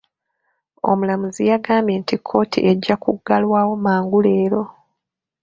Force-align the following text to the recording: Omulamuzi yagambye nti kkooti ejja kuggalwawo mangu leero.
Omulamuzi 0.89 1.41
yagambye 1.51 1.95
nti 2.01 2.15
kkooti 2.19 2.59
ejja 2.71 2.95
kuggalwawo 3.03 3.73
mangu 3.85 4.17
leero. 4.25 4.63